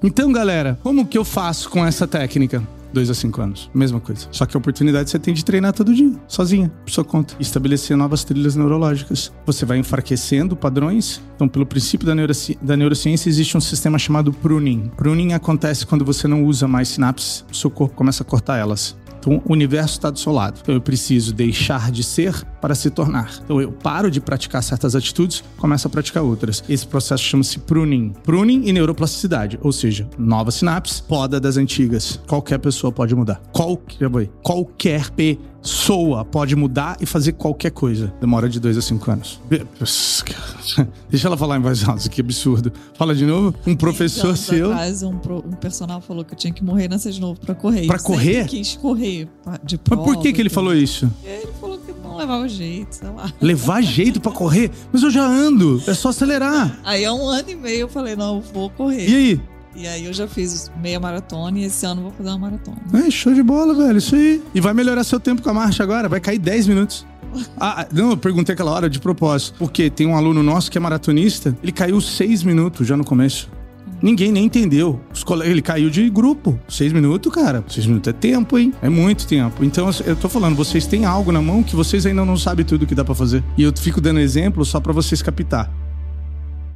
Então, 0.02 0.32
galera, 0.32 0.80
como 0.82 1.06
que 1.06 1.18
eu 1.18 1.26
faço 1.26 1.70
com 1.70 1.86
essa 1.86 2.08
técnica? 2.08 2.64
Dois 2.94 3.10
a 3.10 3.14
cinco 3.14 3.42
anos. 3.42 3.70
Mesma 3.74 4.00
coisa. 4.00 4.28
Só 4.32 4.46
que 4.46 4.56
a 4.56 4.60
oportunidade 4.60 5.10
você 5.10 5.20
tem 5.20 5.34
de 5.34 5.44
treinar 5.44 5.74
todo 5.74 5.94
dia, 5.94 6.12
sozinha, 6.28 6.72
por 6.86 6.92
sua 6.92 7.04
conta. 7.04 7.36
Estabelecer 7.40 7.98
novas 7.98 8.24
trilhas 8.24 8.56
neurológicas. 8.56 9.32
Você 9.46 9.66
vai 9.66 9.78
enfraquecendo 9.78 10.56
padrões. 10.56 11.22
Então, 11.36 11.48
pelo 11.48 11.66
princípio 11.66 12.06
da, 12.06 12.16
neuroci 12.16 12.58
da 12.62 12.78
neurociência, 12.78 13.30
existe 13.30 13.58
um 13.58 13.62
sistema 13.62 13.98
chamado 13.98 14.32
pruning. 14.32 14.92
Pruning 14.96 15.34
acontece 15.34 15.86
quando 15.86 16.06
você 16.06 16.28
não 16.28 16.46
usa 16.46 16.68
mais 16.68 16.90
sinapses, 16.90 17.46
o 17.52 17.56
seu 17.56 17.70
corpo 17.70 17.96
começa 17.96 18.24
a 18.24 18.26
cortar 18.26 18.58
elas. 18.58 18.96
Então, 19.20 19.42
o 19.46 19.54
universo 19.54 19.94
está 19.94 20.10
do 20.10 20.20
seu 20.20 20.34
lado. 20.34 20.60
Então, 20.62 20.76
eu 20.76 20.82
preciso 20.82 21.34
deixar 21.34 21.92
de 21.92 22.04
ser 22.04 22.44
para 22.64 22.76
se 22.76 22.90
tornar. 22.90 23.30
Então, 23.44 23.60
eu 23.60 23.74
paro 23.74 24.10
de 24.10 24.22
praticar 24.22 24.64
certas 24.64 24.96
atitudes, 24.96 25.44
começo 25.58 25.86
a 25.86 25.90
praticar 25.90 26.24
outras. 26.24 26.64
Esse 26.70 26.88
processo 26.88 27.22
chama-se 27.22 27.60
pruning. 27.60 28.14
Pruning 28.24 28.70
e 28.70 28.72
neuroplasticidade, 28.72 29.60
ou 29.62 29.74
seja, 29.74 30.08
novas 30.18 30.56
sinapses, 30.56 31.02
poda 31.02 31.42
das 31.42 31.58
antigas. 31.58 32.22
Qualquer 32.26 32.60
pessoa 32.60 32.90
pode 32.90 33.14
mudar. 33.14 33.42
Qualquer, 33.52 34.10
qualquer 34.42 35.10
pessoa 35.10 36.24
pode 36.24 36.56
mudar 36.56 36.96
e 37.02 37.06
fazer 37.06 37.34
qualquer 37.34 37.72
coisa. 37.72 38.14
Demora 38.22 38.48
de 38.48 38.62
dois 38.62 38.78
a 38.78 38.82
cinco 38.82 39.12
anos. 39.12 39.42
Deixa 41.10 41.28
ela 41.28 41.36
falar 41.36 41.58
em 41.58 41.62
voz 41.62 41.88
alta, 41.88 42.08
que 42.08 42.22
absurdo. 42.22 42.72
Fala 42.94 43.14
de 43.14 43.26
novo. 43.26 43.54
Um 43.68 43.76
professor 43.76 44.38
seu. 44.38 44.72
Atrás, 44.72 45.04
um, 45.04 45.18
pro, 45.18 45.40
um 45.46 45.52
personal 45.52 46.00
falou 46.00 46.24
que 46.24 46.34
eu 46.34 46.38
tinha 46.38 46.54
que 46.54 46.64
morrer 46.64 46.86
e 46.86 46.88
nascer 46.88 47.12
de 47.12 47.20
novo 47.20 47.40
pra 47.40 47.54
correr. 47.54 47.88
Pra 47.88 48.00
correr? 48.00 48.46
quis 48.46 48.78
correr 48.78 49.28
de 49.64 49.78
prova. 49.78 50.02
Mas 50.02 50.16
por 50.16 50.22
que, 50.22 50.32
que 50.32 50.42
ele 50.42 50.50
falou 50.50 50.74
isso? 50.74 51.12
Ele 51.24 51.48
falou 51.60 51.63
que 51.63 51.63
não 52.14 52.20
levava 52.20 52.48
jeito, 52.48 52.96
sei 52.96 53.10
lá. 53.10 53.32
Levar 53.42 53.82
jeito 53.82 54.22
pra 54.22 54.32
correr? 54.32 54.72
Mas 54.92 55.04
eu 55.04 55.12
já 55.12 55.26
ando, 55.26 55.82
é 55.88 55.94
só 55.94 56.10
acelerar. 56.10 56.80
Aí 56.84 57.04
há 57.04 57.14
um 57.14 57.28
ano 57.28 57.50
e 57.50 57.56
meio 57.56 57.82
eu 57.82 57.90
falei, 57.90 58.16
não, 58.16 58.36
eu 58.36 58.42
vou 58.42 58.70
correr. 58.70 59.10
E 59.10 59.16
aí? 59.16 59.42
E 59.76 59.88
aí 59.88 60.06
eu 60.06 60.14
já 60.14 60.28
fiz 60.28 60.72
meia 60.80 61.00
maratona 61.00 61.58
e 61.58 61.64
esse 61.64 61.84
ano 61.86 62.04
vou 62.04 62.12
fazer 62.12 62.30
uma 62.30 62.38
maratona. 62.38 62.78
É, 62.94 63.10
show 63.10 63.34
de 63.34 63.42
bola, 63.42 63.74
velho. 63.74 63.98
Isso 63.98 64.16
aí. 64.16 64.42
E 64.54 64.62
vai 64.62 64.74
melhorar 64.74 65.04
seu 65.04 65.20
tempo 65.20 65.42
com 65.42 65.50
a 65.50 65.54
marcha 65.54 65.82
agora. 65.82 66.08
Vai 66.08 66.20
cair 66.20 66.40
10 66.40 66.68
minutos. 66.68 67.06
Ah, 67.60 67.88
não, 67.92 68.12
eu 68.12 68.18
perguntei 68.18 68.54
aquela 68.54 68.70
hora 68.70 68.88
de 68.88 69.00
propósito. 69.00 69.56
Porque 69.58 69.90
tem 69.90 70.06
um 70.06 70.16
aluno 70.16 70.44
nosso 70.44 70.70
que 70.70 70.78
é 70.78 70.82
maratonista, 70.82 71.58
ele 71.64 71.72
caiu 71.72 72.00
6 72.00 72.44
minutos 72.44 72.86
já 72.86 72.96
no 72.96 73.04
começo. 73.04 73.50
Ninguém 74.04 74.34
nem 74.34 74.44
entendeu. 74.44 75.00
Os 75.14 75.24
colegas, 75.24 75.50
ele 75.50 75.62
caiu 75.62 75.90
de 75.90 76.10
grupo. 76.10 76.60
Seis 76.68 76.92
minutos, 76.92 77.34
cara. 77.34 77.64
Seis 77.70 77.88
minutos 77.88 78.10
é 78.10 78.14
tempo, 78.14 78.58
hein? 78.58 78.74
É 78.82 78.90
muito 78.90 79.26
tempo. 79.26 79.64
Então, 79.64 79.90
eu 80.06 80.14
tô 80.14 80.28
falando, 80.28 80.58
vocês 80.58 80.86
têm 80.86 81.06
algo 81.06 81.32
na 81.32 81.42
mão 81.42 81.64
que 81.64 81.74
vocês 81.74 82.06
ainda 82.06 82.26
não 82.26 82.36
sabem 82.36 82.66
tudo 82.66 82.86
que 82.86 82.94
dá 82.94 83.06
para 83.06 83.16
fazer. 83.16 83.42
E 83.58 83.64
eu 83.64 83.72
fico 83.74 84.02
dando 84.02 84.20
exemplo 84.20 84.66
só 84.66 84.82
para 84.82 84.92
vocês 84.92 85.22
captar. 85.22 85.72